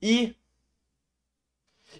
[0.00, 0.34] E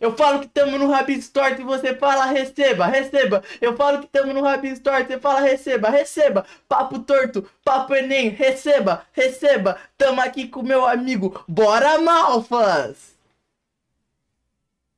[0.00, 3.42] eu falo que tamo no Rabis Torto e você fala receba, receba.
[3.60, 6.46] Eu falo que tamo no Rabis Torto e você fala receba, receba.
[6.68, 9.78] Papo torto, papo Enem, receba, receba.
[9.96, 13.16] Tamo aqui com meu amigo, bora Malfas!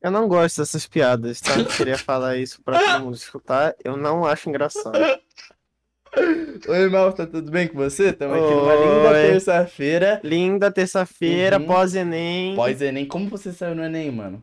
[0.00, 1.58] Eu não gosto dessas piadas, tá?
[1.58, 3.74] Eu queria falar isso pra todo mundo escutar.
[3.82, 4.92] Eu não acho engraçado.
[6.16, 8.12] Oi, Malfa, tudo bem com você?
[8.12, 10.20] Tamo aqui numa linda terça-feira.
[10.24, 11.66] Linda terça-feira, Uhum.
[11.66, 12.54] pós-Enem.
[12.56, 14.42] Pós-Enem, como você saiu no Enem, mano?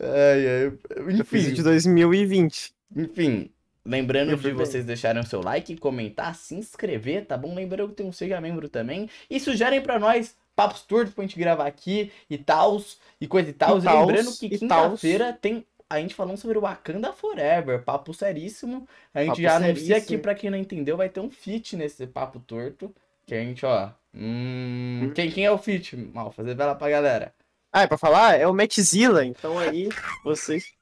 [0.00, 1.12] ai, ai.
[1.20, 2.72] Enfim, de 2020.
[2.96, 3.50] enfim.
[3.84, 7.54] Lembrando de vocês deixarem o seu like, comentar, se inscrever, tá bom?
[7.54, 9.08] Lembrando que tem um Seja Membro também.
[9.28, 13.52] E sugerem pra nós papos tortos pra gente gravar aqui e tals, e coisa e
[13.52, 13.82] tals.
[13.84, 18.86] E, tals, lembrando que quinta-feira tem a gente falando sobre o Wakanda Forever, papo seríssimo.
[19.12, 19.96] A gente Papo já anuncia seríssimo.
[19.96, 22.94] aqui pra quem não entendeu, vai ter um feat nesse papo torto.
[23.26, 23.90] Que a gente, ó.
[24.14, 25.96] Hum, quem, quem é o feat?
[25.96, 27.34] Mal, fazer vela pra galera.
[27.72, 28.38] Ah, é pra falar?
[28.38, 29.88] É o Metzila, então aí
[30.24, 30.72] vocês.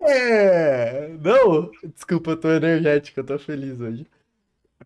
[0.00, 1.08] É.
[1.08, 4.06] Não, desculpa, eu tô energético, eu tô feliz hoje.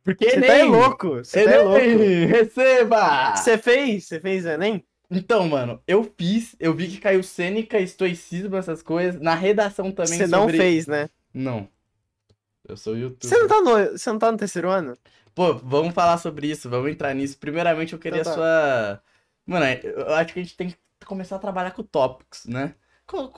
[0.04, 1.78] Porque Você tá é louco, você tá é louco.
[1.78, 3.36] Enem, receba!
[3.36, 4.06] Você fez?
[4.06, 4.84] Você fez Enem?
[5.10, 9.20] Então, mano, eu fiz, eu vi que caiu cênica, estoicismo, essas coisas.
[9.20, 11.10] Na redação também Você não sobre- fez, né?
[11.34, 11.68] Não.
[12.68, 13.28] Eu sou youtuber.
[13.28, 14.96] Você não, tá no, você não tá no terceiro ano?
[15.34, 17.36] Pô, vamos falar sobre isso, vamos entrar nisso.
[17.38, 18.38] Primeiramente, eu queria Então tá.
[18.38, 19.02] sua.
[19.46, 22.74] Mano, eu acho que a gente tem que começar a trabalhar com tópicos, né?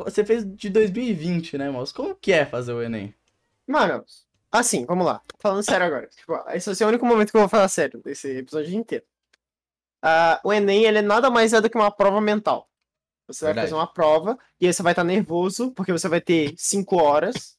[0.05, 1.95] Você fez de 2020, né, moço?
[1.95, 3.15] Como que é fazer o Enem?
[3.67, 4.05] Mano,
[4.53, 5.23] assim, vamos lá.
[5.39, 6.07] Falando sério agora.
[6.09, 9.05] Tipo, esse vai ser o único momento que eu vou falar sério desse episódio inteiro.
[10.03, 12.69] Ah, o Enem, ele nada mais é do que uma prova mental.
[13.27, 13.71] Você vai Verdade.
[13.71, 17.57] fazer uma prova e aí você vai estar nervoso, porque você vai ter 5 horas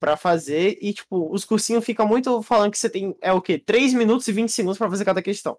[0.00, 3.58] pra fazer e, tipo, os cursinhos ficam muito falando que você tem, é o quê?
[3.58, 5.58] 3 minutos e 20 segundos pra fazer cada questão.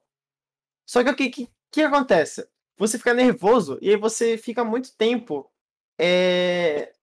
[0.87, 2.47] Só que o que, que, que acontece?
[2.77, 5.49] Você fica nervoso e aí você fica muito tempo
[5.99, 6.93] é,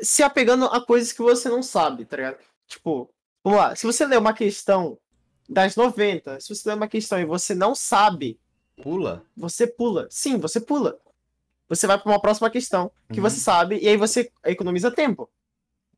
[0.00, 2.38] se apegando a coisas que você não sabe, tá ligado?
[2.70, 4.96] Tipo, vamos lá, se você lê uma questão
[5.48, 8.38] das 90, se você lê uma questão e você não sabe,
[8.80, 9.26] Pula?
[9.36, 10.06] você pula.
[10.08, 10.98] Sim, você pula.
[11.68, 13.28] Você vai para uma próxima questão que Uhum.
[13.28, 15.28] você sabe e aí você economiza tempo.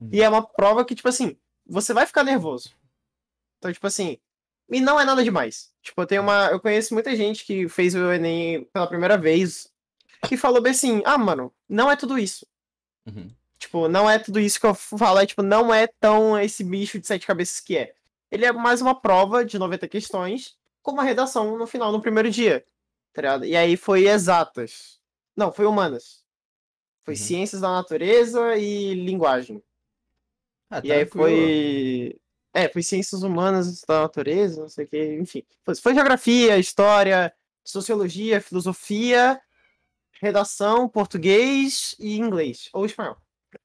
[0.00, 0.08] Uhum.
[0.10, 2.70] E é uma prova que, tipo assim, você vai ficar nervoso.
[3.58, 4.18] Então, tipo assim,
[4.70, 5.70] e não é nada demais.
[5.82, 6.46] Tipo, eu tenho uma.
[6.46, 9.70] Eu conheço muita gente que fez o Enem pela primeira vez
[10.26, 12.46] que falou bem assim: ah, mano, não é tudo isso.
[13.06, 13.30] Uhum.
[13.62, 16.98] Tipo, não é tudo isso que eu falo, é tipo, não é tão esse bicho
[16.98, 17.94] de sete cabeças que é.
[18.28, 22.28] Ele é mais uma prova de 90 questões com uma redação no final, no primeiro
[22.28, 22.64] dia.
[23.12, 23.36] Tá?
[23.46, 24.98] E aí foi exatas.
[25.36, 26.24] Não, foi humanas.
[27.04, 27.20] Foi Uhum.
[27.20, 29.62] ciências da natureza e linguagem.
[30.68, 32.18] Ah, E aí foi.
[32.52, 35.44] É, foi ciências humanas da natureza, não sei o que, enfim.
[35.64, 37.32] Foi, foi geografia, história,
[37.64, 39.40] sociologia, filosofia,
[40.20, 42.68] redação, português e inglês.
[42.72, 43.21] Ou espanhol.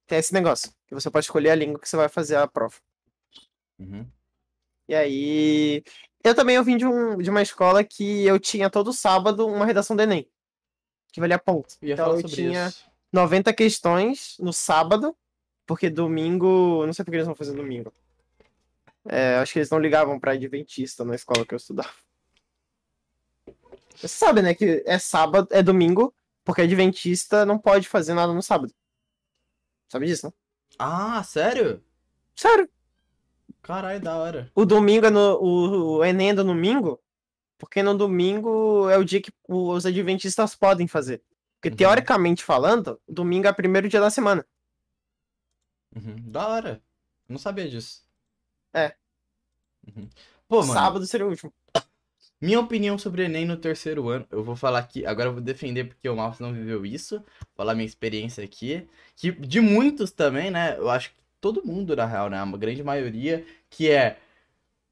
[0.07, 0.71] Tem esse negócio.
[0.87, 2.75] Que você pode escolher a língua que você vai fazer a prova.
[3.77, 4.07] Uhum.
[4.87, 5.83] E aí.
[6.23, 9.65] Eu também eu vim de, um, de uma escola que eu tinha todo sábado uma
[9.65, 10.27] redação do Enem.
[11.11, 11.75] Que valia ponto.
[11.81, 12.85] Eu então eu tinha isso.
[13.11, 15.15] 90 questões no sábado,
[15.65, 16.85] porque domingo.
[16.85, 17.93] Não sei porque eles vão fazer domingo.
[19.05, 21.93] É, acho que eles não ligavam pra adventista na escola que eu estudava.
[23.95, 24.53] Você sabe, né?
[24.53, 26.13] Que é sábado, é domingo,
[26.43, 28.73] porque adventista não pode fazer nada no sábado.
[29.89, 30.33] Sabe disso, né?
[30.77, 31.83] Ah, sério?
[32.35, 32.69] Sério.
[33.61, 34.51] Caralho, da hora.
[34.55, 35.35] O domingo é no.
[35.41, 37.01] O, o Enem é no domingo,
[37.57, 41.21] porque no domingo é o dia que os adventistas podem fazer.
[41.59, 41.75] Porque, Uhum.
[41.75, 44.45] teoricamente falando, domingo é o primeiro dia da semana.
[45.95, 46.15] Uhum.
[46.31, 46.81] Da hora.
[47.27, 48.03] Não sabia disso.
[48.73, 48.95] É.
[49.87, 50.07] Uhum.
[50.47, 50.73] Pô, mano.
[50.73, 51.51] Sábado seria o último.
[52.39, 55.41] Minha opinião sobre o Enem no terceiro ano, eu vou falar aqui, agora eu vou
[55.41, 57.23] defender porque o Malfas não viveu isso,
[57.55, 62.05] falar minha experiência aqui, que de muitos também, né, eu acho que todo mundo, na
[62.05, 64.17] real, né, a grande maioria, que é,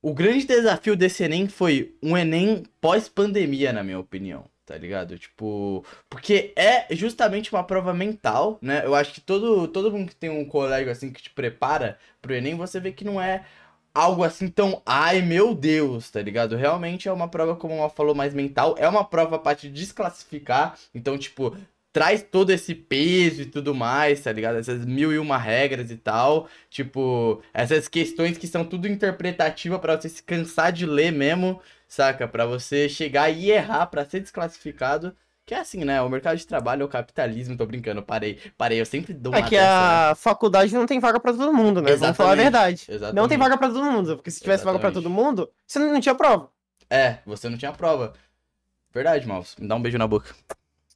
[0.02, 5.18] o grande desafio desse Enem foi um Enem pós-pandemia, na minha opinião, tá ligado?
[5.19, 10.16] Tipo, porque é justamente uma prova mental, né, eu acho que todo, todo mundo que
[10.16, 13.46] tem um colégio, assim, que te prepara pro Enem, você vê que não é
[13.95, 16.56] algo assim tão, ai meu Deus, tá ligado?
[16.57, 18.75] Realmente é uma prova, como ela falou, mais mental.
[18.77, 20.77] É uma prova pra te desclassificar.
[20.94, 21.56] Então, tipo,
[21.94, 24.57] traz todo esse peso e tudo mais, tá ligado?
[24.57, 26.50] Essas mil e uma regras e tal.
[26.69, 32.27] Tipo, essas questões que são tudo interpretativa pra você se cansar de ler mesmo, saca?
[32.27, 35.15] Pra você chegar e errar, pra ser desclassificado.
[35.45, 36.01] Que é assim, né?
[36.01, 38.39] O mercado de trabalho é o capitalismo, tô brincando, parei.
[38.57, 40.12] Parei, eu sempre dou uma É que dessa, né?
[40.12, 41.95] a faculdade não tem vaga pra todo mundo, né?
[41.95, 42.86] Vamos falar a Exatamente, verdade.
[42.89, 43.30] Não exatamente.
[43.30, 45.25] tem vaga pra todo mundo, porque se tivesse vaga pra todo Exatamente.
[45.25, 46.50] mundo, você não não tinha prova.
[46.89, 48.13] É, você não tinha prova.
[48.92, 49.56] Verdade, Maus.
[49.59, 50.33] Me dá um beijo na boca.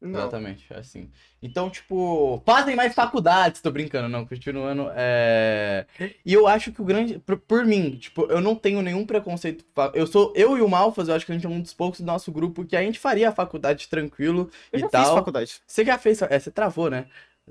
[0.02, 0.22] Não.
[0.22, 1.12] Exatamente, é assim.
[1.42, 4.90] Então, tipo, fazem mais faculdades, tô brincando, não, continuando.
[4.96, 5.86] É...
[6.26, 7.20] E eu acho que o grande.
[7.20, 9.66] Por, por mim, tipo, eu não tenho nenhum preconceito.
[9.94, 10.32] Eu sou.
[10.38, 12.32] Eu e o Malfas, eu acho que a gente é um dos poucos do nosso
[12.32, 15.16] grupo que a gente faria a faculdade tranquilo Eu e já fiz tal.
[15.18, 15.62] faculdade.
[15.68, 16.22] Você já fez.
[16.22, 17.08] É, você travou, né?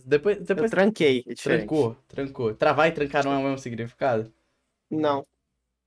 [0.06, 2.54] Depois, Eu depois tranquei, é trancou, trancou.
[2.54, 4.32] Travar e trancar não é o mesmo significado?
[4.90, 5.26] Não.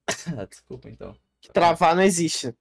[0.38, 1.16] Ah, desculpa, então.
[1.54, 2.54] Travar não existe.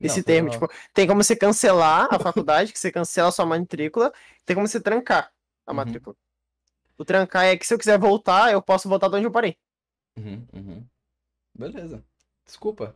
[0.00, 3.46] Esse Não, termo, tipo, tem como você cancelar a faculdade, que você cancela a sua
[3.46, 4.12] matrícula,
[4.44, 5.32] tem como você trancar
[5.66, 5.76] a Uhum.
[5.76, 6.14] matrícula.
[6.98, 9.56] O trancar é que se eu quiser voltar, eu posso voltar de onde eu parei.
[10.18, 10.86] Uhum, uhum.
[11.58, 12.02] Beleza.
[12.44, 12.94] Desculpa.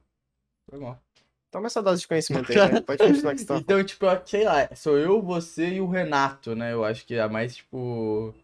[0.68, 1.02] Foi mal.
[1.50, 2.80] Toma essa dose de conhecimento aí, né?
[2.80, 6.54] Pode continuar que você tava Então, tipo, sei lá, sou eu, você e o Renato,
[6.54, 6.72] né?
[6.72, 8.34] Eu acho que é mais, tipo.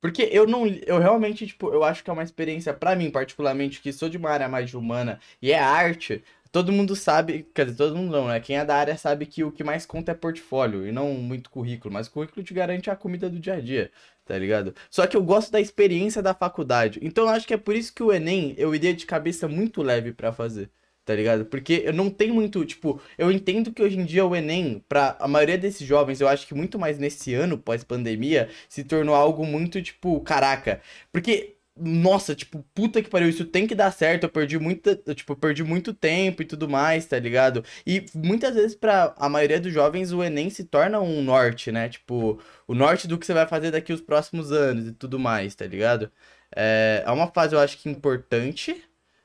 [0.00, 0.64] Porque eu não.
[0.66, 4.16] Eu realmente, tipo, eu acho que é uma experiência, pra mim, particularmente, que sou de
[4.16, 6.22] uma área mais humana e é arte.
[6.50, 8.40] Todo mundo sabe, quer dizer, todo mundo não, né?
[8.40, 11.50] Quem é da área sabe que o que mais conta é portfólio e não muito
[11.50, 13.90] currículo, mas currículo te garante a comida do dia a dia,
[14.24, 14.74] tá ligado?
[14.90, 16.98] Só que eu gosto da experiência da faculdade.
[17.02, 19.82] Então eu acho que é por isso que o Enem eu iria de cabeça muito
[19.82, 20.70] leve pra fazer.
[21.04, 21.46] Tá ligado?
[21.46, 25.16] Porque eu não tenho muito, tipo, eu entendo que hoje em dia o Enem, pra
[25.18, 29.46] a maioria desses jovens, eu acho que muito mais nesse ano, pós-pandemia, se tornou algo
[29.46, 30.82] muito, tipo, caraca.
[31.10, 34.24] Porque, nossa, tipo, puta que pariu, isso tem que dar certo.
[34.24, 37.64] Eu perdi muita, tipo, eu perdi muito tempo e tudo mais, tá ligado?
[37.86, 41.88] E muitas vezes, pra a maioria dos jovens, o Enem se torna um norte, né?
[41.88, 45.54] Tipo, o norte do que você vai fazer daqui os próximos anos e tudo mais,
[45.54, 46.10] tá ligado?
[46.54, 48.84] É, é uma fase, eu acho que importante.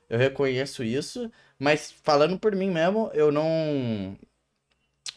[0.10, 1.32] Eu reconheço isso.
[1.60, 4.18] Mas falando por mim mesmo, eu não.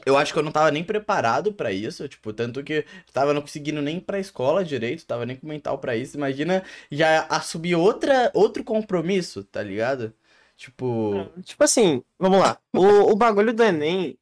[0.06, 3.41] Eu acho que eu não tava nem preparado pra isso, tipo, tanto que tava não
[3.43, 6.17] conseguindo nem ir pra escola direito, tava nem com mental pra isso.
[6.17, 10.14] Imagina já assumir outra, outro compromisso, tá ligado?
[10.56, 12.58] Tipo, Tipo assim, vamos lá.
[12.73, 14.17] O, o bagulho do Enem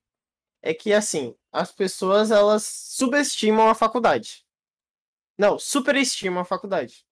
[0.63, 4.45] é que, assim, as pessoas, elas subestimam a faculdade.
[5.39, 7.07] Não, superestimam a faculdade.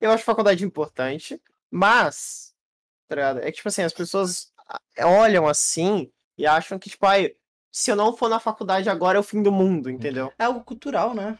[0.00, 2.54] Eu acho faculdade importante, mas,
[3.08, 3.38] tá ligado?
[3.40, 4.52] É que, tipo assim, as pessoas
[4.98, 7.36] olham assim e acham que, tipo, ai,
[7.76, 10.32] se eu não for na faculdade agora é o fim do mundo, entendeu?
[10.38, 11.36] é algo cultural, né?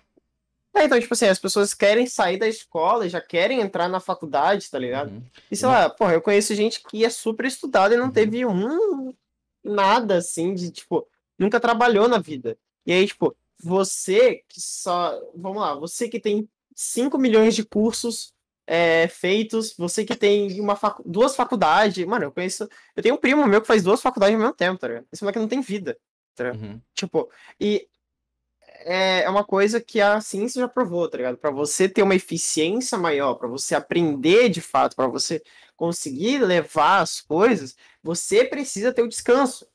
[0.74, 4.00] É, então, tipo assim, as pessoas querem sair da escola e já querem entrar na
[4.00, 5.10] faculdade, tá ligado?
[5.12, 5.22] Uhum.
[5.48, 8.10] E sei lá, porra, eu conheço gente que é super estudada e não Uhum.
[8.12, 9.14] teve um
[9.62, 11.06] nada assim de, tipo,
[11.38, 12.58] nunca trabalhou na vida.
[12.84, 15.16] E aí, tipo, você que só.
[15.36, 18.32] Vamos lá, você que tem 5 milhões de cursos
[18.66, 22.04] é, feitos, você que tem uma facu- duas faculdades.
[22.04, 22.68] Mano, eu conheço.
[22.96, 25.06] Eu tenho um primo meu que faz duas faculdades ao mesmo tempo, tá ligado?
[25.12, 25.96] Esse moleque não tem vida.
[26.42, 26.80] Uhum.
[26.94, 27.86] Tipo, e
[28.86, 31.38] é é uma coisa que a ciência já provou, tá ligado?
[31.38, 35.42] Pra você ter uma eficiência maior, pra você aprender de fato, pra você
[35.76, 39.66] conseguir levar as coisas, você precisa ter o descanso.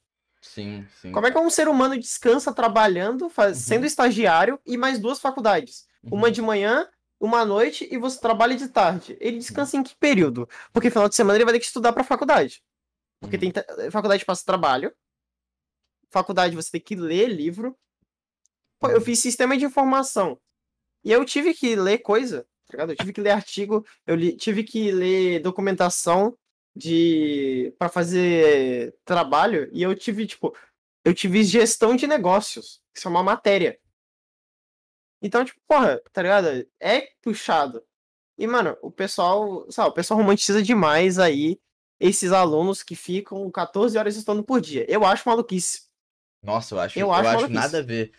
[0.41, 1.11] Sim, sim.
[1.11, 3.63] Como é que um ser humano descansa trabalhando, faz- Uhum.
[3.63, 5.85] sendo estagiário e mais duas faculdades?
[6.03, 6.33] Uma Uhum.
[6.33, 6.87] de manhã,
[7.19, 9.17] uma à noite e você trabalha de tarde.
[9.19, 10.47] Ele descansa em que período?
[10.71, 12.63] Porque final de semana ele vai ter que estudar pra faculdade.
[13.19, 13.51] Porque Uhum.
[13.51, 14.93] tem faculdade passa trabalho,
[16.11, 17.77] faculdade você tem que ler livro.
[18.79, 19.01] Pô, eu Uhum.
[19.01, 20.39] fiz sistema de informação.
[21.03, 22.91] E eu tive que ler coisa, tá ligado?
[22.91, 26.37] Eu tive que ler artigo, eu li- tive que ler documentação
[26.75, 30.55] de para fazer trabalho e eu tive tipo,
[31.03, 33.79] eu tive gestão de negócios, isso é uma matéria.
[35.21, 36.47] Então, tipo, porra, tá ligado?
[36.79, 37.83] É puxado.
[38.37, 41.59] E, mano, o pessoal, sabe, o pessoal romantiza demais aí
[41.99, 44.85] esses alunos que ficam 14 horas estudando por dia.
[44.89, 45.88] Eu acho maluquice.
[46.41, 48.11] Nossa, eu acho, Eu eu acho nada a ver.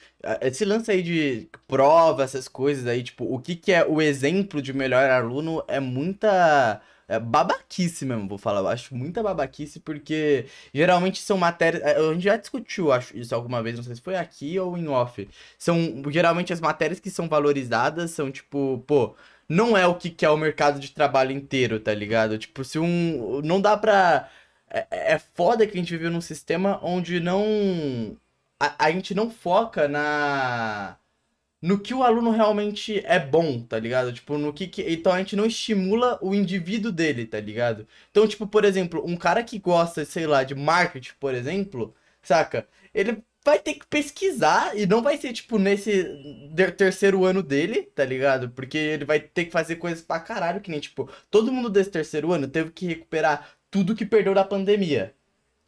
[0.43, 4.61] Esse lance aí de prova, essas coisas aí, tipo, o que que é o exemplo
[4.61, 8.61] de melhor aluno é muita é babaquice mesmo, vou falar.
[8.61, 11.83] Eu acho muita babaquice porque geralmente são matérias.
[11.83, 14.77] eh, A gente já discutiu, acho, isso alguma vez, não sei se foi aqui ou
[14.79, 15.29] em off.
[15.59, 15.77] São
[16.11, 19.17] geralmente as matérias que são valorizadas são tipo, pô,
[19.49, 22.39] não é o que que é o mercado de trabalho inteiro, tá ligado?
[22.39, 23.41] Tipo, se um.
[23.43, 24.29] Não dá pra.
[24.71, 28.17] É, é foda que a gente vive num sistema onde não.
[28.59, 30.97] A, a gente não foca na.
[31.63, 34.13] No que o aluno realmente é bom, tá ligado?
[34.13, 34.83] Tipo, no que, que.
[34.83, 37.87] Então a gente não estimula o indivíduo dele, tá ligado?
[38.11, 42.67] Então, tipo, por exemplo, um cara que gosta, sei lá, de marketing, por exemplo, saca?
[42.95, 46.05] Ele vai ter que pesquisar e não vai ser, tipo, nesse
[46.77, 48.51] terceiro ano dele, tá ligado?
[48.51, 51.91] Porque ele vai ter que fazer coisas pra caralho, que nem, tipo, todo mundo desse
[51.91, 55.15] terceiro ano teve que recuperar tudo que perdeu da pandemia.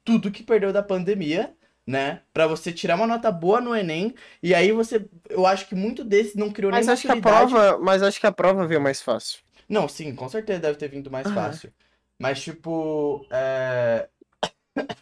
[0.05, 1.55] Tudo que perdeu da pandemia,
[1.87, 2.23] né?
[2.33, 4.15] Pra você tirar uma nota boa no Enem.
[4.43, 5.07] E aí você.
[5.29, 8.21] Eu acho que muito desses não criou Mas nem acho que a prova, mas acho
[8.21, 9.41] que a prova veio mais fácil.
[9.69, 11.35] Não, sim, com certeza deve ter vindo mais Aham.
[11.35, 11.73] fácil.
[12.19, 14.09] Mas, tipo, é...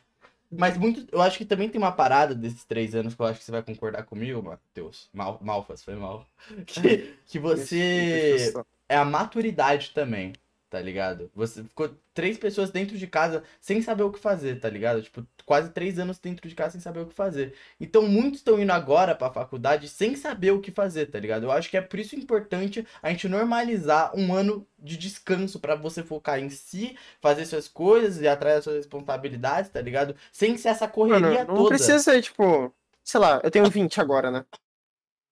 [0.51, 1.07] Mas muito.
[1.13, 3.53] Eu acho que também tem uma parada desses três anos que eu acho que você
[3.53, 5.09] vai concordar comigo, Matheus.
[5.13, 6.27] Mal, Malfas, foi mal.
[6.67, 8.53] Que, que você.
[8.89, 10.33] É a maturidade também,
[10.71, 11.29] tá ligado?
[11.35, 15.03] Você ficou três pessoas dentro de casa sem saber o que fazer, tá ligado?
[15.03, 17.55] Tipo, quase três anos dentro de casa sem saber o que fazer.
[17.81, 21.43] Então, muitos estão indo agora pra faculdade sem saber o que fazer, tá ligado?
[21.43, 25.75] Eu acho que é por isso importante a gente normalizar um ano de descanso pra
[25.75, 30.15] você focar em si, fazer suas coisas e atrás das suas responsabilidades, tá ligado?
[30.33, 31.71] Sem ser essa correria Mano, não toda.
[31.71, 32.73] precisa ser, tipo,
[33.03, 34.45] sei lá, eu tenho 20 agora, né?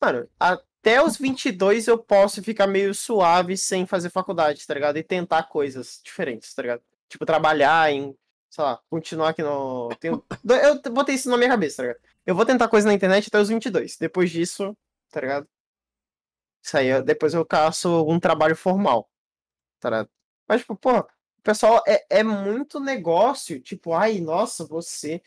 [0.03, 0.29] Mano,
[0.81, 4.97] até os 22 eu posso ficar meio suave sem fazer faculdade, tá ligado?
[4.97, 6.83] E tentar coisas diferentes, tá ligado?
[7.09, 8.17] Tipo, trabalhar em,
[8.51, 9.89] sei lá, continuar aqui no.
[10.01, 10.25] tenho-
[10.63, 12.01] Eu botei isso na minha cabeça, tá ligado?
[12.27, 13.97] Eu vou tentar coisa na internet até os 22.
[13.97, 14.77] Depois disso,
[15.11, 15.49] tá ligado?
[16.63, 19.09] Isso aí, depois eu caço um trabalho formal,
[19.81, 20.11] tá ligado?
[20.47, 21.07] Mas, tipo, pô, o
[21.43, 25.23] pessoal é, é muito negócio, tipo, ai, nossa, você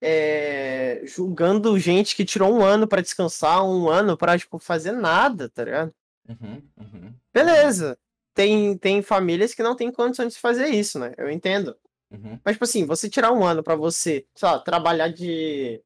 [0.00, 5.48] é, julgando gente que tirou um ano pra descansar, um ano pra, tipo, fazer nada,
[5.48, 5.94] tá ligado?
[6.28, 7.98] Uhum, uhum, Beleza.
[8.34, 11.14] Tem, tem famílias que não têm condições de fazer isso, né?
[11.16, 11.76] Eu entendo.
[12.10, 12.38] uhum.
[12.44, 15.80] Mas, tipo assim, você tirar um ano pra você, sei lá, trabalhar de.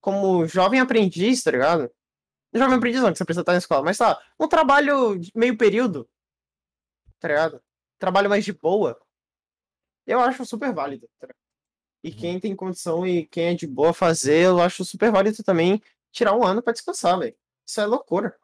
[0.00, 1.90] como jovem aprendiz, tá ligado?
[2.54, 5.30] Jovem aprendiz não, que você precisa estar na escola, mas sei lá, um trabalho de
[5.34, 6.08] meio período,
[7.20, 7.62] tá ligado?
[7.98, 8.98] Trabalho mais de boa.
[10.06, 11.06] Eu acho super válido.
[11.20, 11.49] tá ligado?
[12.02, 12.16] E Uhum.
[12.16, 16.34] quem tem condição e quem é de boa fazer, eu acho super válido também tirar
[16.34, 17.34] um ano pra descansar, velho.
[17.66, 18.34] Isso é loucura.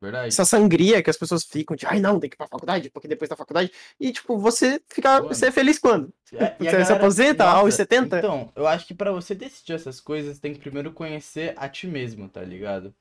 [0.00, 0.28] Verdade.
[0.28, 3.08] Essa sangria que as pessoas ficam de, ai não, tem que ir pra faculdade, porque
[3.08, 3.72] depois da faculdade.
[3.98, 5.20] E, tipo, você fica.
[5.22, 6.12] Você é feliz quando?
[6.34, 8.18] É, Você se aposenta aos nossa, 70?
[8.18, 11.86] Então, eu acho que pra você decidir essas coisas, tem que primeiro conhecer a ti
[11.86, 12.94] mesmo, tá ligado?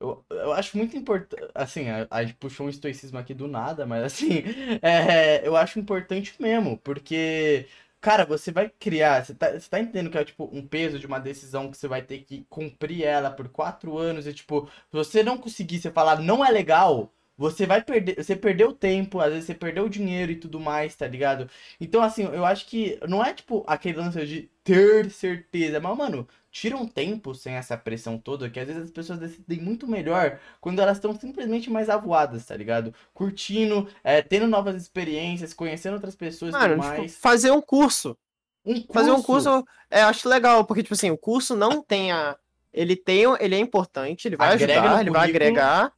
[0.00, 3.84] Eu, eu acho muito importante, assim, a, a gente puxou um estoicismo aqui do nada,
[3.84, 4.42] mas assim,
[4.82, 7.66] é, eu acho importante mesmo, porque,
[8.00, 11.06] cara, você vai criar, você tá, você tá entendendo que é, tipo, um peso de
[11.06, 14.92] uma decisão que você vai ter que cumprir ela por quatro anos e, tipo, se
[14.92, 19.30] você não conseguir, você falar não é legal, você vai perder, você perdeu tempo, às
[19.30, 21.48] vezes você perdeu dinheiro e tudo mais, tá ligado?
[21.80, 26.28] Então, assim, eu acho que não é, tipo, aquele lance de ter certeza, mas, mano,
[26.50, 30.38] tira um tempo sem essa pressão toda, que às vezes as pessoas decidem muito melhor
[30.60, 32.94] quando elas estão simplesmente mais avoadas, tá ligado?
[33.14, 37.16] Curtindo, é, tendo novas experiências, conhecendo outras pessoas e Mano, tipo, mais.
[37.16, 38.18] fazer um curso.
[38.66, 42.36] Um Fazer um curso, é, acho legal, porque, tipo assim, o curso não tem a.
[42.70, 45.92] Ele tem, ele é importante, ele vai Agrega ajudar, ele vai agregar.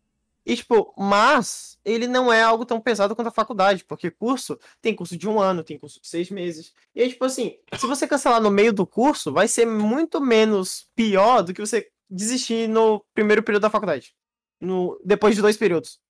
[0.45, 4.95] E, tipo, mas ele não é algo tão pesado quanto a faculdade, porque curso tem
[4.95, 6.73] curso de um ano, tem curso de seis meses.
[6.95, 10.89] E aí, tipo assim, se você cancelar no meio do curso, vai ser muito menos
[10.97, 14.15] pior do que você desistir no primeiro período da faculdade.
[14.61, 16.01] No, depois de dois períodos.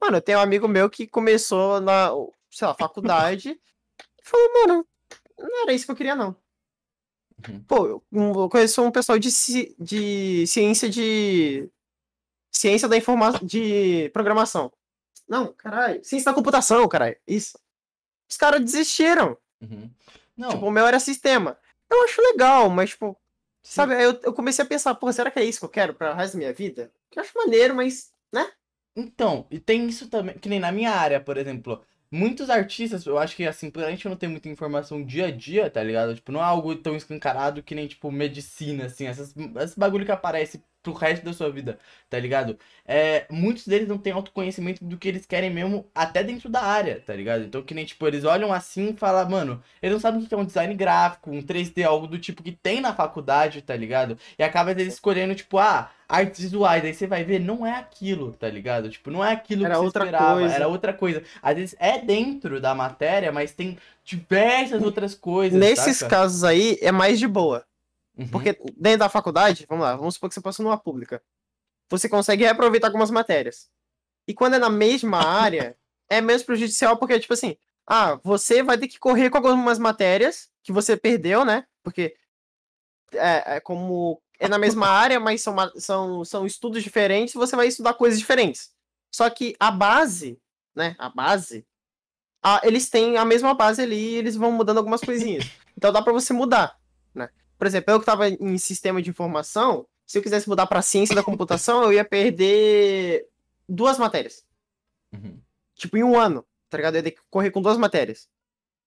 [0.00, 2.10] Mano, eu tenho um amigo meu que começou na,
[2.50, 3.60] sei lá, faculdade e
[4.22, 4.86] falou, mano,
[5.38, 6.36] não era isso que eu queria, não.
[7.48, 7.62] Uhum.
[7.64, 11.70] Pô, eu, eu conheço um pessoal de, ci- de ciência de.
[12.56, 13.40] Ciência da informação.
[13.42, 14.72] de programação.
[15.28, 16.02] Não, caralho.
[16.02, 17.16] Ciência da computação, caralho.
[17.26, 17.58] Isso.
[18.28, 19.36] Os caras desistiram.
[19.60, 19.90] Uhum.
[20.34, 21.58] Não, Tipo, o meu era sistema.
[21.90, 23.16] Eu acho legal, mas, tipo,
[23.62, 23.74] sim.
[23.74, 25.92] sabe, aí eu, eu comecei a pensar, pô, será que é isso que eu quero
[25.94, 26.90] para resto da minha vida?
[27.14, 28.50] Eu acho maneiro, mas, né?
[28.96, 33.18] Então, e tem isso também, que nem na minha área, por exemplo, muitos artistas, eu
[33.18, 36.14] acho que assim, por a gente não ter muita informação dia a dia, tá ligado?
[36.14, 40.12] Tipo, não é algo tão escancarado que nem, tipo, medicina, assim, essas, esse bagulho que
[40.12, 40.62] aparece
[40.92, 41.78] pro resto da sua vida,
[42.08, 42.58] tá ligado?
[42.86, 47.00] É, muitos deles não têm autoconhecimento do que eles querem mesmo, até dentro da área,
[47.04, 47.44] tá ligado?
[47.44, 50.34] Então, que nem, tipo, eles olham assim e falam, mano, eles não sabem o que
[50.34, 54.16] é um design gráfico, um 3D, algo do tipo que tem na faculdade, tá ligado?
[54.38, 58.32] E acaba eles escolhendo, tipo, ah, artes visuais, aí você vai ver, não é aquilo,
[58.34, 58.88] tá ligado?
[58.88, 60.54] Tipo, não é aquilo Era que você outra esperava, coisa.
[60.54, 61.22] era outra coisa.
[61.42, 66.10] Às vezes é dentro da matéria, mas tem diversas outras coisas, Nesses saca?
[66.16, 67.64] casos aí, é mais de boa.
[68.16, 68.28] Uhum.
[68.28, 71.22] Porque dentro da faculdade, vamos lá, vamos supor que você passou numa pública.
[71.90, 73.68] Você consegue reaproveitar algumas matérias.
[74.26, 75.76] E quando é na mesma área,
[76.08, 77.56] é menos prejudicial porque, tipo assim,
[77.86, 81.64] ah, você vai ter que correr com algumas matérias que você perdeu, né?
[81.82, 82.16] Porque
[83.12, 87.68] é, é como é na mesma área, mas são, são, são estudos diferentes, você vai
[87.68, 88.70] estudar coisas diferentes.
[89.14, 90.38] Só que a base,
[90.74, 90.96] né?
[90.98, 91.64] A base,
[92.42, 95.44] a- eles têm a mesma base ali e eles vão mudando algumas coisinhas.
[95.78, 96.80] Então dá pra você mudar,
[97.14, 97.28] né?
[97.58, 101.14] Por exemplo, eu que tava em sistema de informação, se eu quisesse mudar pra ciência
[101.14, 103.26] da computação, eu ia perder
[103.68, 104.44] duas matérias.
[105.12, 105.40] Uhum.
[105.74, 106.94] Tipo, em um ano, tá ligado?
[106.94, 108.28] Eu ia ter que correr com duas matérias.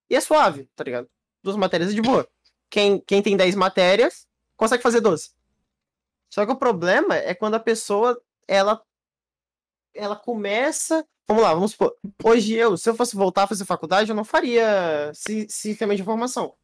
[0.10, 1.10] E é suave, tá ligado?
[1.44, 2.28] Duas matérias é de boa.
[2.70, 5.32] Quem, quem tem 10 matérias, consegue fazer 12.
[6.30, 8.82] Só que o problema é quando a pessoa, ela,
[9.94, 11.06] ela começa.
[11.28, 11.96] Vamos lá, vamos supor.
[12.24, 16.02] Hoje eu, se eu fosse voltar a fazer faculdade, eu não faria si- sistema de
[16.02, 16.56] informação.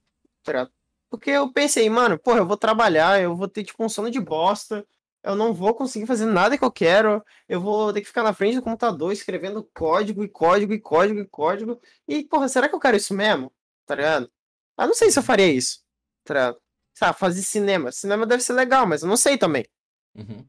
[0.44, 0.72] Tá ligado?
[1.18, 4.20] Porque eu pensei, mano, porra, eu vou trabalhar, eu vou ter tipo um sono de
[4.20, 4.86] bosta,
[5.24, 8.34] eu não vou conseguir fazer nada que eu quero, eu vou ter que ficar na
[8.34, 11.82] frente do computador escrevendo código e código e código e código.
[12.08, 13.52] E, porra, será que eu quero isso mesmo?
[13.86, 14.32] Tá ligado?
[14.78, 15.84] Eu não sei se eu faria isso.
[16.24, 16.62] Tá ligado?
[16.94, 17.92] Sabe, fazer cinema.
[17.92, 19.66] Cinema deve ser legal, mas eu não sei também.
[20.14, 20.46] Uhum.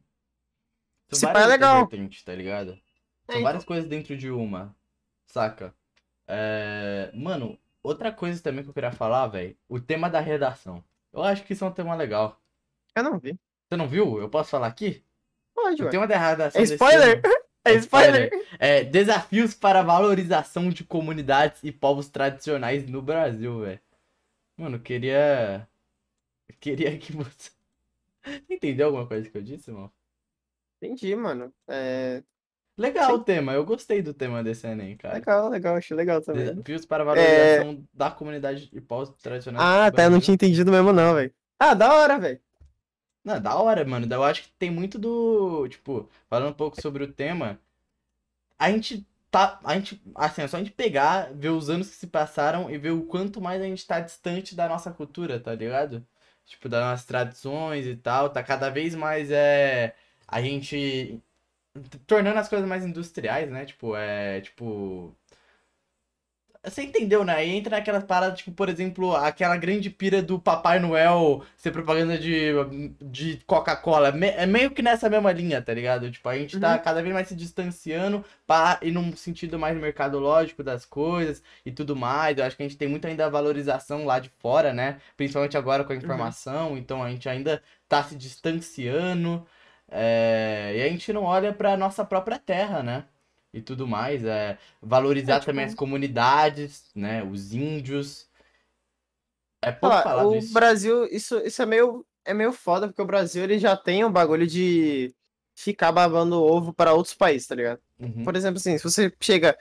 [1.11, 1.89] Se pá, é legal.
[1.89, 2.73] tá ligado?
[2.73, 2.81] É, São
[3.29, 3.43] então.
[3.43, 4.77] várias coisas dentro de uma,
[5.27, 5.75] saca?
[6.27, 10.83] É, Mano, outra coisa também que eu queria falar, velho, o tema da redação.
[11.13, 12.41] Eu acho que isso é um tema legal.
[12.95, 13.39] Eu não vi.
[13.69, 14.19] Você não viu?
[14.21, 15.05] Eu posso falar aqui?
[15.55, 17.19] Pode, O tema da redação É spoiler?
[17.25, 18.31] ano É spoiler?
[18.59, 23.81] É desafios para valorização de comunidades e povos tradicionais no Brasil, velho.
[24.57, 25.69] Mano, eu queria.
[26.49, 27.51] eu Queria que você.
[28.51, 29.93] Entendeu alguma coisa que eu disse, mano?
[30.81, 31.53] Entendi, mano.
[31.69, 32.23] É...
[32.79, 33.13] Legal Sim.
[33.15, 35.15] o tema, eu gostei do tema desse Enem, cara.
[35.15, 36.45] Legal, legal, achei legal também.
[36.45, 39.87] Desafios para valorização da comunidade e povos tradicionais É.
[39.87, 41.33] Ah, tá, eu não tinha entendido mesmo não, velho.
[41.59, 42.41] Ah, da hora, velho.
[43.25, 44.07] Não, da hora, mano.
[44.09, 45.67] Eu acho que tem muito do.
[45.69, 47.59] Tipo, falando um pouco sobre o tema.
[48.59, 49.59] A gente tá.
[49.65, 50.01] A gente.
[50.15, 53.03] Assim, é só a gente pegar, ver os anos que se passaram e ver o
[53.05, 56.07] quanto mais a gente tá distante da nossa cultura, tá ligado?
[56.45, 58.31] Tipo, das nossas tradições e tal.
[58.31, 59.95] Tá cada vez mais é.
[60.29, 61.21] A gente.
[62.07, 63.65] Tornando as coisas mais industriais, né?
[63.67, 64.41] Tipo, é.
[64.41, 65.15] Tipo.
[66.65, 67.33] Você entendeu, né?
[67.37, 72.19] Aí entra naquelas paradas, tipo, por exemplo, aquela grande pira do Papai Noel ser propaganda
[72.19, 72.51] de,
[73.01, 74.11] de Coca-Cola.
[74.11, 76.11] Me- É meio que nessa mesma linha, tá ligado?
[76.11, 76.83] Tipo, a gente tá Uhum.
[76.83, 81.95] cada vez mais se distanciando para ir num sentido mais mercadológico das coisas e tudo
[81.95, 82.37] mais.
[82.37, 84.99] Eu acho que a gente tem muito ainda valorização lá de fora, né?
[85.17, 86.77] Principalmente agora com a informação.
[86.77, 89.47] Então a gente ainda tá se distanciando.
[89.91, 93.05] É, E a gente não olha pra nossa própria terra, né?
[93.53, 94.25] E tudo mais.
[94.25, 94.59] É...
[94.83, 97.23] Valorizar É, tipo, também as comunidades, né?
[97.23, 98.29] Os índios.
[99.63, 100.53] É pouco lá, falado o isso.
[100.53, 104.13] Brasil, isso, isso é meio, é meio foda, porque o Brasil ele já tem um
[104.13, 105.15] bagulho de
[105.55, 107.81] ficar babando ovo para outros países, tá ligado?
[107.99, 108.23] Uhum.
[108.23, 109.57] Por exemplo, assim, se você chega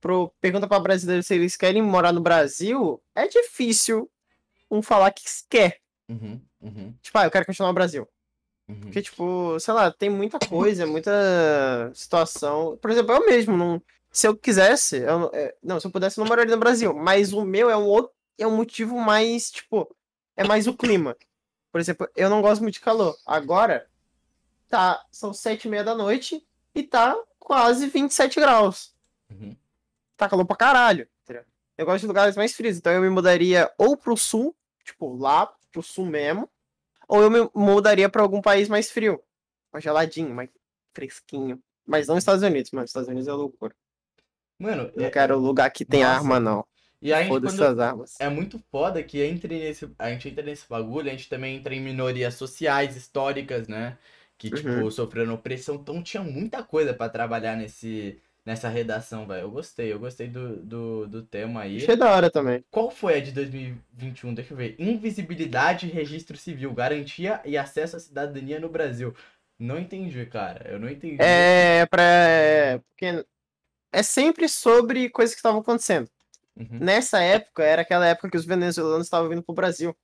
[0.00, 4.08] pro, pergunta para brasileiros se eles querem morar no Brasil, é difícil
[4.70, 5.80] um falar que quer.
[6.08, 6.40] Uhum.
[6.60, 6.94] Uhum.
[7.02, 8.08] Tipo, ah, eu quero continuar no Brasil.
[8.70, 8.80] Uhum.
[8.82, 11.10] Porque, tipo, sei lá, tem muita coisa, muita
[11.94, 12.76] situação.
[12.80, 16.18] Por exemplo, eu mesmo, não, se eu quisesse, eu, não- é, não, se eu pudesse,
[16.18, 16.94] eu não moraria no Brasil.
[16.94, 19.94] Mas o meu é um outro, é um motivo mais, tipo,
[20.36, 21.16] é mais o clima.
[21.72, 23.16] Por exemplo, eu não gosto muito de calor.
[23.26, 23.86] Agora,
[24.68, 28.94] tá, são sete e meia da noite e tá quase 27 graus.
[29.30, 29.56] Uhum.
[30.16, 31.08] Tá calor pra caralho.
[31.22, 31.44] entendeu?
[31.78, 34.54] Eu gosto de lugares mais frios, então eu me mudaria ou pro sul,
[34.84, 36.48] tipo, lá pro sul mesmo,
[37.10, 39.20] ou eu me mudaria pra algum país mais frio.
[39.72, 40.48] Mais geladinho, mais
[40.94, 41.60] fresquinho.
[41.86, 42.84] Mas não Estados Unidos, mano.
[42.84, 43.74] Estados Unidos é loucura.
[44.58, 46.64] Mano, Eu não é- quero lugar que tem arma, não.
[47.02, 47.68] e a gente Foda-se quando...
[47.70, 48.14] as armas.
[48.20, 51.74] É muito foda que entre nesse, a gente entra nesse bagulho, a gente também entra
[51.74, 53.96] em minorias sociais, históricas, né?
[54.36, 54.90] Que, tipo, Uhum.
[54.90, 55.76] sofreram opressão.
[55.76, 59.42] Então tinha muita coisa pra trabalhar nesse, nessa redação, velho.
[59.42, 61.78] Eu gostei, eu gostei do, do, do tema aí.
[61.78, 62.64] Achei da hora também.
[62.70, 64.34] Qual foi a de 2021?
[64.34, 64.76] Deixa eu ver.
[64.78, 66.72] Invisibilidade e registro civil.
[66.72, 69.14] Garantia e acesso à cidadania no Brasil.
[69.58, 70.70] Não entendi, cara.
[70.70, 71.20] Eu não entendi.
[71.20, 72.80] É pra.
[72.88, 73.24] Porque
[73.92, 76.08] é sempre sobre coisas que estavam acontecendo.
[76.56, 76.78] Uhum.
[76.80, 79.96] Nessa época, era aquela época que os venezuelanos estavam vindo pro Brasil.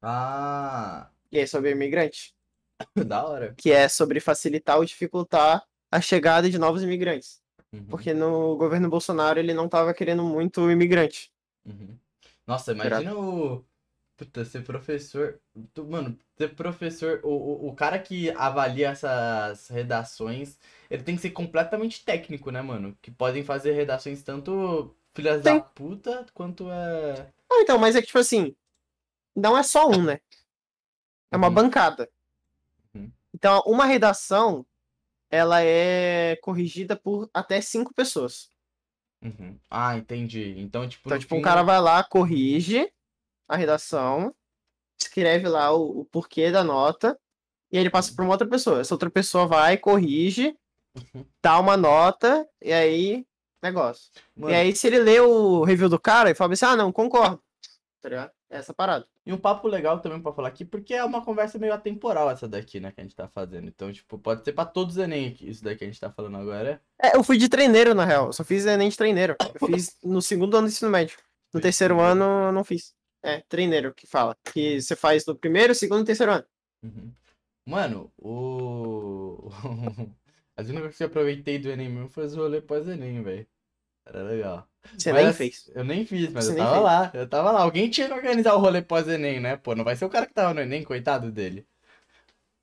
[0.00, 2.34] Ah, E aí, sobre imigrante.
[3.06, 3.54] da hora.
[3.56, 7.42] Que é sobre facilitar ou dificultar a chegada de novos imigrantes.
[7.72, 11.32] Uhum, Porque no governo Bolsonaro ele não tava querendo muito imigrante.
[11.64, 11.98] uhum.
[12.46, 13.64] Nossa, imagina o.
[14.16, 15.40] Puta, ser professor.
[15.74, 17.20] Tu- Mano, ser professor.
[17.24, 20.58] O, o, o cara que avalia essas redações,
[20.90, 22.96] ele tem que ser completamente técnico, né, mano?
[23.02, 25.60] Que podem fazer redações tanto filhas da Sim.
[25.60, 27.32] puta quanto é.
[27.50, 28.54] Ah, então, mas é que, tipo assim,
[29.36, 30.20] não é só um, né?
[31.32, 31.54] É uma Uhum.
[31.54, 32.10] bancada.
[32.94, 33.12] Uhum.
[33.34, 34.64] Então, uma redação,
[35.30, 38.50] ela é corrigida por até cinco pessoas.
[39.22, 39.58] Uhum.
[39.68, 40.54] Ah, entendi.
[40.58, 42.90] Então, tipo, Então, tipo, um fim, cara vai lá, corrige
[43.48, 44.34] a redação,
[45.00, 47.18] escreve lá o, o porquê da nota,
[47.72, 48.80] e aí ele passa para uma outra pessoa.
[48.80, 50.56] Essa outra pessoa vai, corrige,
[51.14, 51.24] Uhum.
[51.42, 53.26] dá uma nota, e aí,
[53.62, 54.10] negócio.
[54.34, 56.90] Mano, E aí, se ele lê o review do cara e fala assim, ah, não,
[56.92, 57.42] concordo.
[58.00, 58.32] Tá ligado?
[58.50, 59.06] É Essa parada.
[59.26, 62.48] E um papo legal também pra falar aqui, porque é uma conversa meio atemporal essa
[62.48, 63.68] daqui, né, que a gente tá fazendo.
[63.68, 66.10] Então, tipo, pode ser pra todos os Enem aqui, isso daqui que a gente tá
[66.10, 66.80] falando agora.
[67.00, 68.26] É, eu fui de treineiro, na real.
[68.28, 69.36] Eu só fiz Enem de treineiro.
[69.60, 71.18] Eu fiz no segundo ano do ensino médio.
[71.52, 72.94] No terceiro ano, eu não fiz.
[73.22, 74.36] É, treineiro que fala.
[74.52, 76.44] Que você faz no primeiro, segundo e terceiro ano.
[76.82, 77.12] Uhum.
[77.66, 79.50] Mano, o.
[80.56, 83.46] As únicas que eu aproveitei do Enem mesmo foi os rolê pós-Enem, velho.
[84.06, 84.68] Era legal.
[84.96, 85.70] Você Mas nem fez.
[85.74, 86.82] Eu nem fiz, mas Você eu tava fez.
[86.82, 87.10] lá.
[87.14, 87.60] Eu tava lá.
[87.62, 89.56] Alguém tinha que organizar o rolê pós-Enem, né?
[89.56, 91.66] Pô, não vai ser o cara que tava no Enem, coitado dele.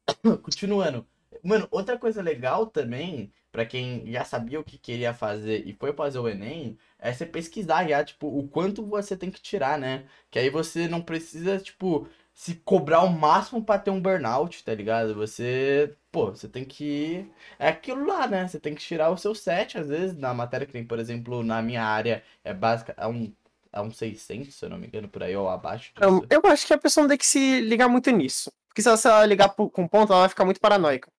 [0.43, 1.07] Continuando.
[1.43, 5.93] Mano, outra coisa legal também, pra quem já sabia o que queria fazer e foi
[5.93, 10.05] fazer o Enem, é você pesquisar já, tipo, o quanto você tem que tirar, né?
[10.31, 14.75] Que aí você não precisa, tipo, se cobrar o máximo pra ter um burnout, tá
[14.75, 15.15] ligado?
[15.15, 17.31] Você, pô, você tem que.
[17.57, 18.45] É aquilo lá, né?
[18.47, 21.43] Você tem que tirar o seu 7, às vezes, na matéria que tem, por exemplo,
[21.43, 23.33] na minha área, é básica, é um,
[23.71, 26.27] é um 600, se eu não me engano, por aí, ou abaixo Eu, disso.
[26.29, 28.51] eu acho que a pessoa não tem que se ligar muito nisso.
[28.67, 31.09] Porque se ela, ligar com ponto, ela vai ficar muito paranoica.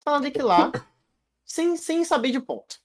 [0.00, 0.70] Então ela tem que ir lá
[1.44, 2.78] sem, sem saber de ponto.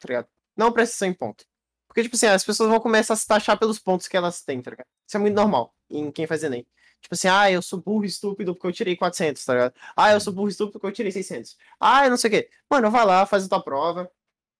[0.00, 0.28] Tá ligado?
[0.56, 1.44] Não atenção em ponto.
[1.86, 4.60] Porque, tipo assim, as pessoas vão começar a se taxar pelos pontos que elas têm,
[4.60, 4.88] tá ligado?
[5.06, 6.66] Isso é muito normal em quem faz Enem.
[7.00, 9.74] Tipo assim, ah, eu sou burro e estúpido porque eu tirei 400, tá ligado?
[9.96, 11.56] Ah, eu sou burro e estúpido porque eu tirei 600.
[11.80, 12.50] Ah, eu não sei o quê.
[12.70, 14.10] Mano, vai lá, faz a tua prova.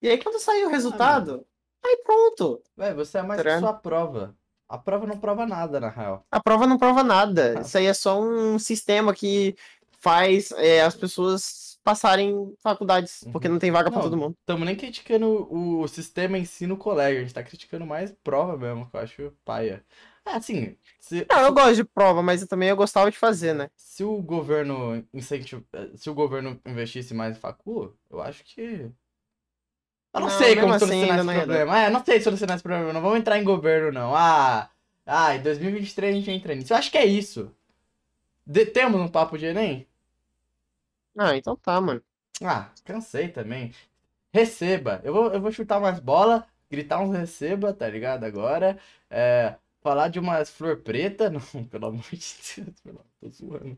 [0.01, 1.45] E aí, quando sair o resultado,
[1.85, 2.63] aí pronto.
[2.77, 3.61] Véi, você é mais Tá que ligado?
[3.61, 4.35] sua prova.
[4.69, 6.25] A prova não prova nada, na real.
[6.31, 7.55] A prova não prova nada.
[7.59, 7.61] Ah.
[7.63, 9.57] Isso aí é só um sistema que
[10.01, 13.33] faz é, as pessoas passarem faculdades, Uhum.
[13.33, 14.37] porque não tem vaga pra Não, todo mundo.
[14.41, 18.57] Estamos nem criticando o sistema em si no colégio, a gente tá criticando mais prova
[18.59, 19.83] mesmo, que eu acho paia.
[20.29, 23.55] É, assim, se, Não, eu gosto de prova, mas eu também eu gostava de fazer,
[23.55, 23.71] né?
[23.77, 25.63] se o governo incentiv...
[25.97, 28.93] se o governo investisse mais em facu, eu acho que.
[30.13, 31.79] Eu não, Não, sei como assim, solucionar esse problema.
[31.79, 32.93] É, não sei solucionar esse problema.
[32.93, 34.15] Não vamos entrar em governo, não.
[34.15, 34.71] Ah,
[35.07, 36.73] ah, em 2023 a gente entra nisso.
[36.73, 37.55] Eu acho que é isso.
[38.47, 39.87] De- Temos um papo de Enem?
[41.19, 42.03] Ah, então tá, mano.
[42.43, 43.73] Ah, cansei também.
[44.33, 45.01] Receba.
[45.05, 48.25] Eu vou, eu vou chutar umas bolas, gritar uns receba, tá ligado?
[48.25, 48.79] Agora.
[49.11, 49.57] É,
[49.89, 51.31] falar de umas flor preta.
[51.31, 52.19] Não, pelo amor de
[52.57, 53.77] Deus, pelo- tô zoando.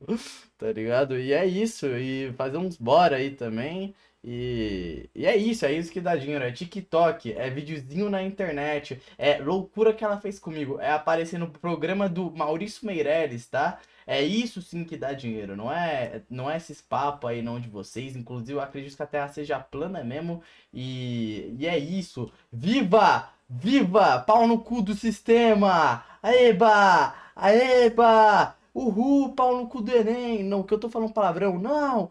[0.58, 1.18] Tá ligado?
[1.18, 1.86] E é isso.
[1.86, 3.94] E fazer uns bora aí também.
[4.22, 6.44] E, e é isso, é isso que dá dinheiro.
[6.44, 9.00] É TikTok, é videozinho na internet.
[9.16, 10.78] É loucura que ela fez comigo.
[10.80, 13.80] É aparecer no programa do Maurício Meirelles, tá?
[14.06, 17.68] É isso sim que dá dinheiro, não é, não é esses papos aí não de
[17.68, 18.16] vocês.
[18.16, 20.42] Inclusive, eu acredito que a Terra seja plana mesmo.
[20.72, 22.30] E, e é isso.
[22.52, 23.30] Viva!
[23.50, 24.20] Viva!
[24.20, 26.02] Pau no cu do sistema!
[26.22, 27.14] Aeba!
[27.36, 28.56] Aeba!
[28.74, 29.34] Uhul!
[29.34, 30.42] Pau no cu do Enem!
[30.44, 31.58] Não, que eu tô falando palavrão?
[31.58, 32.10] Não!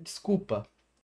[0.00, 0.66] Desculpa.